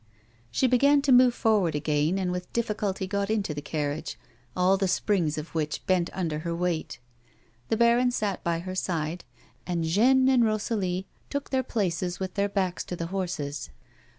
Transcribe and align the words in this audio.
She 0.49 0.65
began 0.65 1.03
to 1.03 1.11
move 1.11 1.35
forward 1.35 1.75
again, 1.75 2.17
and 2.17 2.31
with 2.31 2.51
difficulty 2.53 3.05
got 3.05 3.29
into 3.29 3.53
the 3.53 3.61
carriage, 3.61 4.17
all 4.57 4.75
the 4.75 4.87
springs 4.87 5.37
of 5.37 5.53
which 5.53 5.85
bent 5.85 6.09
under 6.11 6.39
her 6.39 6.55
weight. 6.55 6.97
The 7.69 7.77
baron 7.77 8.09
sat 8.09 8.43
by 8.43 8.61
her 8.61 8.73
side, 8.73 9.25
and 9.67 9.83
Jeanne 9.83 10.27
and 10.27 10.43
Rosalie 10.43 11.05
took 11.29 11.51
their 11.51 11.61
places 11.61 12.19
with 12.19 12.33
their 12.33 12.49
backs 12.49 12.83
to 12.85 12.95
the 12.95 13.05
horses. 13.13 13.69